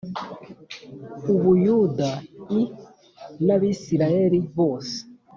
u 1.31 1.33
Buyuda 1.41 2.09
i 2.57 2.59
n 3.45 3.47
Abisirayeli 3.55 4.39
bose 4.57 4.97